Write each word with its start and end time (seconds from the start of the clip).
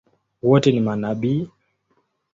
Wote 0.41 0.71
ni 0.71 0.79
manabii? 0.79 1.49